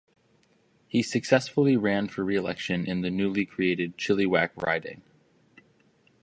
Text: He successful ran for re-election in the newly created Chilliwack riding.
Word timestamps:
He 0.87 1.03
successful 1.03 1.67
ran 1.77 2.07
for 2.07 2.23
re-election 2.25 2.87
in 2.87 3.01
the 3.01 3.11
newly 3.11 3.45
created 3.45 3.97
Chilliwack 3.99 4.49
riding. 4.57 5.03